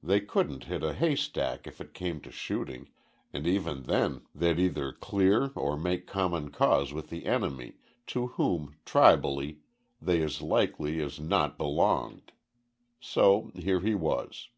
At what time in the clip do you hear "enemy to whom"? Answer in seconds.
7.26-8.76